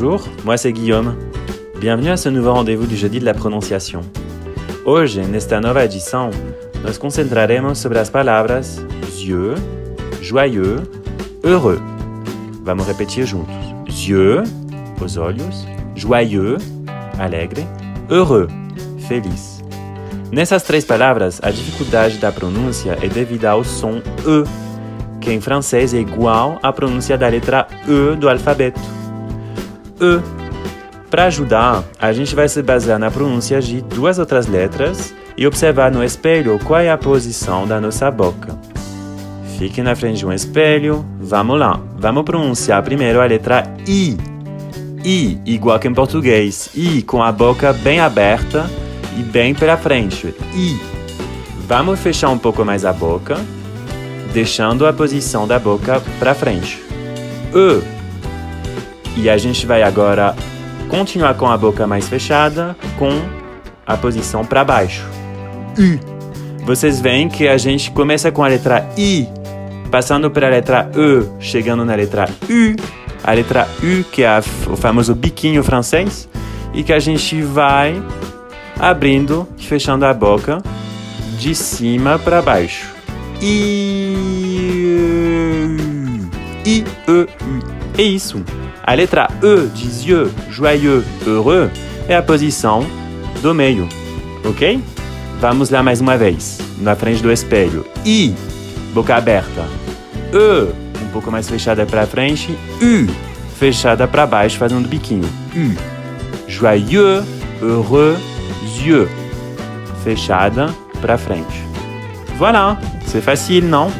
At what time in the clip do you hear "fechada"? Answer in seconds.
62.08-62.76, 101.46-101.84, 103.58-104.08, 110.02-110.74